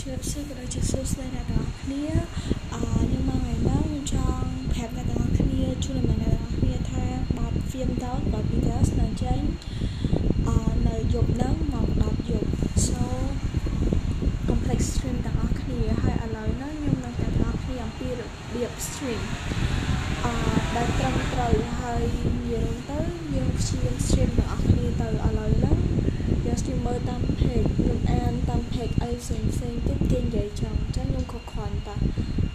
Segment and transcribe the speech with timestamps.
[0.00, 2.04] ជ្រាបសួរក៏ដូចជាសួស្តីអ្នកទាំងអស់គ្នា
[2.72, 7.04] អឺខ្ញុំមកថ្ងៃនេះខ្ញុំចង់ប្រាប់អ្នកទាំងអស់គ្នាជូនដំណឹងអ្នកទាំងអស់គ្នាថា
[7.36, 9.40] បាត់ film down បាត់ videos នៅចេញ
[10.48, 10.56] អឺ
[10.88, 12.48] នៅយប់ហ្នឹងមក10យប់
[12.86, 13.00] so
[14.48, 18.22] complex stream ទាំងអស់គ្នាហើយឥឡូវហ្នឹងខ្ញុំនឹងតែទាំងអស់គ្នាអំពីរ
[18.54, 19.20] បៀប stream
[20.24, 20.32] អឺ
[20.74, 23.00] ដែលត្រឹមត្រូវហើយនិយាយទៅ
[23.34, 25.76] យើងព្យាយាម stream ទាំងអស់គ្នាទៅឥឡូវហ្នឹង
[26.44, 31.96] យើង stream មើលតាម page ខ្ញុំអានតាម page អីផ្សេងផ្សេងទៀតគេនិយាយចឹងអញ្ចឹងខ្ញុំខកខានតា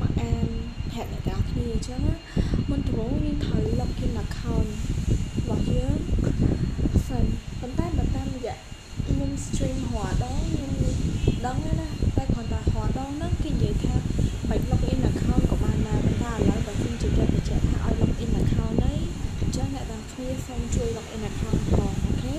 [0.00, 0.46] មកអាន
[0.92, 2.00] page អ្នកទាំងគ្នាអញ្ចឹង
[2.70, 4.70] មុនដំបូងយើងត្រូវ login account
[5.38, 5.96] របស់យើង
[7.08, 7.24] សិន
[7.60, 8.56] ប៉ុន្តែបើតាមរយៈ
[9.08, 10.72] ខ្ញុំ stream រាល់ដងខ្ញុំ
[11.46, 13.94] ដឹងណាតែគ្រាន់តែរាល់ដងហ្នឹងគេនិយាយថា
[14.48, 18.96] បាច់ login account ក៏បានដែរប៉ុន្តែឥឡូវបើខ្ញុំជិះគេបញ្ជាក់ថាឲ្យ login account ហ្នឹង
[19.40, 22.34] អញ្ចឹងអ្នកទាំងគ្នាសូមជួយ login account ផងអូខេ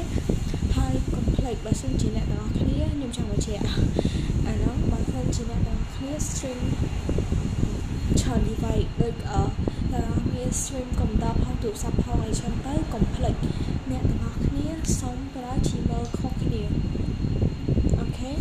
[0.76, 6.62] ហើយកុំ ភ្លេចបើសិនជាអ្នកទាំងអស់គ្នាខ្ញុំចង់បញ្ជាក់អាហ្នឹងបើសិនជាអ្នកទាំងគ្នា stream
[8.20, 9.44] ច្រើន device ដូចអឺ
[9.94, 13.36] អ្នកទាំងគ្នា stream កុំព្យូទ័រផងទូរស័ព្ទផងអីចឹងទៅកុំភ្លេច
[13.92, 14.68] អ្នកទាំងអស់គ្នា
[15.00, 16.64] សូមប្រើ Gmail ខុសគ្នា
[18.00, 18.32] អូខេ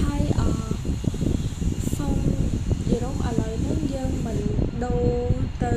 [0.00, 0.50] ហើយអឺ
[1.96, 2.18] សូម
[2.90, 4.38] យល់ឥឡូវនេះយើងមិន
[4.84, 5.06] ដូរ
[5.64, 5.74] ទៅ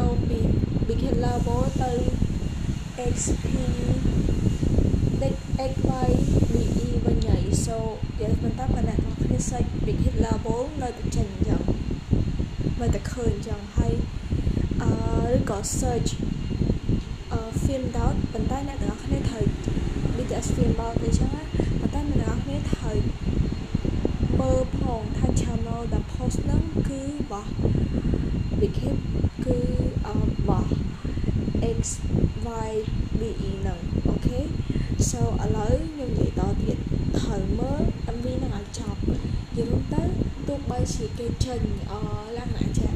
[0.00, 0.40] ដូរពី
[0.86, 1.92] beginner level ទៅ
[3.14, 3.50] XP
[5.60, 6.10] ដេក XY
[6.52, 7.76] BE វិញហើយ so
[8.20, 11.62] យើងមិនតាប៉ុណ្ណេះបងគ្នា search big hit level នៅតែចេញអញ្ចឹង
[12.80, 13.94] នៅតែឃើញអញ្ចឹងហើយ
[14.82, 14.90] អឺ
[15.36, 16.10] ឬក៏ search
[17.32, 19.44] អឺ film down ប៉ុន្តែអ្នកទាំងអស់គ្នាត្រូវ
[20.16, 21.42] BTS film down អញ្ចឹងណា
[21.80, 22.98] ប៉ុន្តែអ្នកទាំងអស់គ្នាត្រូវ
[24.40, 27.52] មើលផងថា channel ដែល post ហ្នឹងគឺរបស់
[28.60, 28.96] big hit
[29.44, 29.58] គឺ
[30.06, 30.70] អឺរបស់
[31.62, 32.70] XY
[33.18, 34.40] BE ហ្នឹងអូខេ
[35.08, 36.76] so ឥឡូវខ្ញុំនិយាយតទៀត
[37.18, 37.82] ត្រូវមើល
[38.16, 39.00] MV ហ្នឹងឲ្យចប់
[39.56, 40.02] យល់ទៅ
[40.46, 41.92] ទោះបីជាគេចេញអ
[42.36, 42.88] លក្ខណៈចា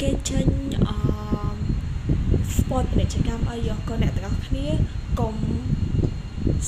[0.00, 0.46] គេចេញ
[0.88, 0.90] អ
[2.56, 4.66] sport ពាណិជ្ជកម្មអីយកក៏អ្នកទាំងអស់គ្នា
[5.20, 5.36] កុំ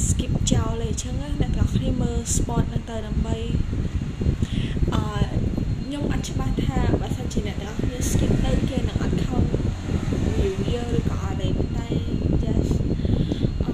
[0.05, 3.37] skip ចោលទេអញ្ចឹងអ្នកទាំងអស់គ្នាមើល sport ហ្នឹងទៅដើម្បី
[4.95, 5.03] អឺ
[5.85, 9.49] ខ្ញុំអត់ច្បាស់ថាបើសិនជាអ្នកទាំងអស់គ្នា skip ទៅគេនឹងអត់ count
[10.69, 11.89] view យើងឬក៏អត់ទេប៉ុន្តែ
[12.43, 12.73] just
[13.65, 13.73] អឺ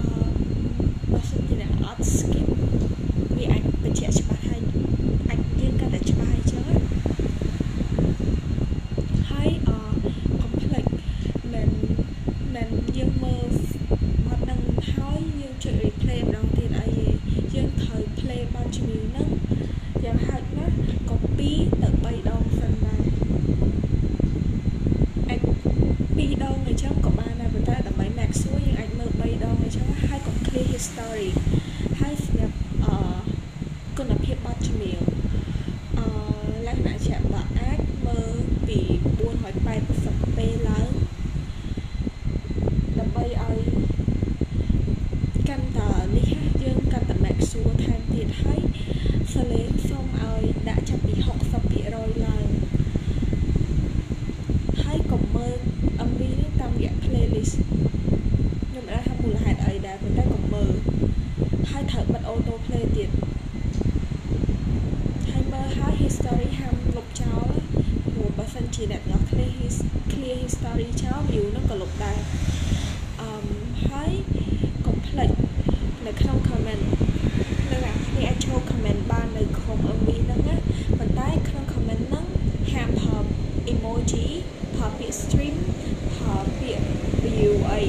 [1.13, 2.49] បើសិនជាអ្នកអត់ skip
[3.37, 4.63] វាអាចបញ្ជាក់ច្បាស់ហើយ
[5.31, 6.65] អាចយើងកាន់តែច្បាស់អញ្ចឹង
[9.31, 9.79] ហើយអឺ
[10.41, 10.85] complex
[11.53, 11.69] មិន
[12.55, 13.51] មិនយើងមើល
[14.27, 14.61] បាត់នឹង
[14.93, 16.89] ហើយយើងចុច replay ម្ដងទៀតអី
[17.55, 19.29] យើងត្រូវ play បាត់ជំនឿហ្នឹង
[20.05, 20.75] យ៉ាងហោចណាស់
[21.09, 21.51] ក៏2ទៅ
[22.05, 23.03] 3ដងសិនដែរ
[25.29, 25.41] អាច
[26.17, 31.29] 2ដងអញ្ចឹងក៏បានដែរប៉ុន្តែដើម្បី max សួរយើងអាចមើល3ដងអញ្ចឹងហើយក៏ clear history
[32.01, 32.97] ហើយសម្រាប់អឺ
[33.99, 35.01] គុណភាពបទចម្រៀង
[35.99, 36.07] អឺ
[36.67, 38.35] លក្ខណៈជាបើអាចមើល
[38.67, 38.79] ពី
[39.59, 40.89] 480ពេលឡើង
[42.99, 43.59] ដើម្បីឲ្យ
[45.49, 46.31] កាន់តែនេះ
[46.63, 48.61] យើងកាន់តែ max សួរថែមទៀតហើយ
[49.33, 51.15] សលេងសូមឲ្យដាក់ចាប់ពី
[51.55, 52.47] 60%ឡើង
[54.83, 55.57] ហើយកុំមើល
[56.09, 57.55] MV នេះតាមរយៈ playlist
[58.69, 60.73] ខ្ញុំមិនដឹងថាមូលហេតុអីដែរប៉ុន្តែកុំមើល
[61.71, 62.23] ហើយត្រូវបិទ
[62.77, 63.11] auto play ទៀត
[65.29, 67.49] ហើយមើលហើយ history ហាមលុបចោល
[68.13, 69.47] ព្រោះបើសិនជាអ្នកទាំងអស់គ្នា
[70.11, 72.19] clear history ចោល view នឹងក៏លុបដែរ
[73.21, 73.29] អឺ
[73.89, 74.11] ហើយ
[74.87, 75.31] កុំភ្លេច
[76.07, 76.83] នៅក្នុង comment
[77.71, 80.57] នៅអ្នកគ្នាអាចចូល comment បាននៅក្នុង MV ហ្នឹងណា
[80.99, 82.27] ប៉ុន្តែក្នុង comment ហ្នឹង
[82.73, 83.25] ហាមថត
[83.73, 84.27] emoji
[84.77, 85.57] ថតពាក្យ stream
[86.17, 86.85] ថតពាក្យ
[87.25, 87.83] view អី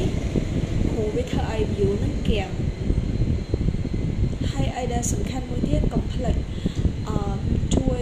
[0.89, 2.76] ព្រោះវាធ្វើឲ្យ view ហ្នឹងកៀងហើយ
[4.77, 6.35] អីដែលសំខាន់មួយទៀតកុំភ្លេច
[7.09, 7.19] អឺ
[7.75, 8.01] ជួយ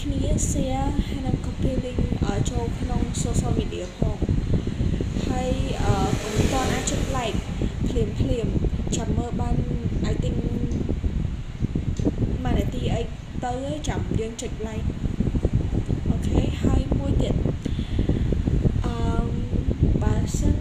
[0.00, 2.00] គ្នា share ហើយនិង copy link
[2.50, 4.16] ចូលក្នុង social media ផង
[5.26, 5.50] ហើយ
[5.84, 7.38] អឺកុំតន់អាចចុច like
[7.88, 8.48] ភ្លាមភ្លាម
[8.96, 9.54] ចាំមើលបាន
[10.10, 10.36] I think
[12.44, 13.02] មួយនាទីអី
[13.44, 13.52] ទៅ
[13.88, 14.86] ចាំយើងចុច like
[16.08, 17.34] អូខេហើយមួយទៀត
[18.86, 18.94] អឺ
[20.02, 20.56] បើសិន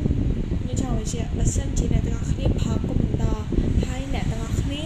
[0.62, 3.38] ខ្ញុំចង់បញ្ជាក់បើសិនជាអ្នកទាំងអស់គ្នាប្រើកុំព្យូទ័រ
[3.88, 4.84] ហើយអ្នកទាំងអស់គ្នា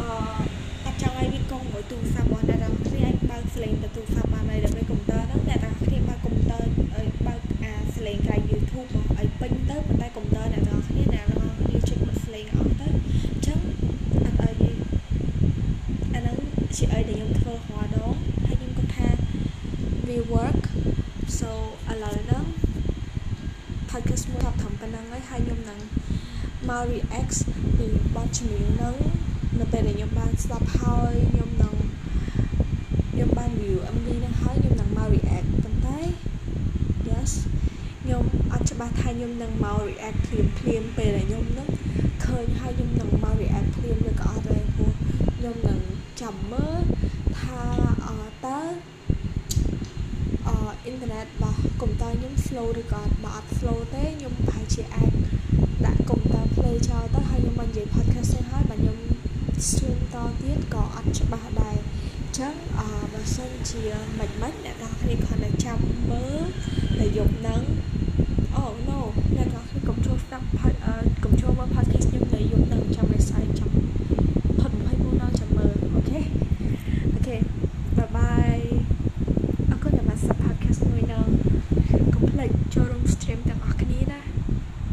[0.00, 0.12] អឺ
[0.84, 13.60] អត់ចង់ឲ្យវាកង់មួយទូរស័ព្ទរបស់អ្នកទាំងអស់គ្នាអាចបើក sling ទៅទូរស័ព្ទបានហើយដើម្បីកុំព្យូទ័រហ្នឹងអ្នកទាំងអស់គ្នាបើកកុំព្យូទ័រឲ្យបើកអា sling ក្រៅ YouTube មកឲ្យពេញទៅប៉ុន្តែកុំព្យូទ័រអ្នកទាំងអស់គ្នាអ្នកទាំងអស់គ្នាជិះមក sling អស់ទៅអញ្ចឹង
[14.24, 14.76] អត់ឲ្យយើង
[16.14, 16.36] អាហ្នឹង
[16.76, 18.14] ជាអីដែលខ្ញុំធ្វើរាល់ដង
[18.46, 19.08] ហើយខ្ញុំគិតថា
[20.06, 20.62] we work
[21.38, 21.50] so
[21.90, 22.44] ឥឡូវហ្នឹង
[23.90, 25.80] podcast មួយថាត្រឹមប៉ុណ្្នឹងហើយហើយខ្ញុំនឹង
[26.68, 27.36] មក react
[27.78, 28.96] ពីបទចម្រៀងហ្នឹង
[29.58, 30.10] នៅពេលដែលខ្ញុំ
[30.44, 31.74] ស្ដាប់ហើយខ្ញុំនឹង
[33.12, 35.98] ខ្ញុំបាន view MV ហ្នឹងហើយខ្ញុំនឹងមក react ប៉ុន្តែ
[37.10, 37.32] yes
[38.10, 41.68] ខ្ញុំអត់ច្បាស់ថាខ្ញុំនឹងមក react ភ្លាមភ្លាមពេលដែលខ្ញុំនឹង
[42.24, 44.92] ឃើញហើយខ្ញុំនឹងមក react ភ្លាមឬក៏អត់ទេព្រោះ
[45.36, 45.80] ខ្ញុំនឹង
[46.20, 46.80] ចាំមើល
[47.40, 47.62] ថា
[48.44, 48.58] តើ
[50.48, 50.54] អឺ
[50.84, 55.12] អ៊ីនធឺណិតរបស់កុំព្យូទ័រខ្ញុំ slow ឬក៏អត់បើអត់ slow ទេខ្ញុំប្រហែលជាអាច
[55.86, 58.98] ដាក់កុំព្យូទ័រ play ចោលទៅហើយខ្ញុំមកនិយាយ podcast ទៅហើយបើខ្ញុំ
[59.68, 61.76] stream តទៀតក៏អត់ច្បាស់ដែរ
[62.22, 63.82] អញ្ចឹងអឺបើសិនជា
[64.18, 65.78] មិនមិនអ្នកនរគ្នាគ្រាន់តែចាំ
[66.10, 66.42] មើល
[66.98, 67.62] តែយប់ហ្នឹង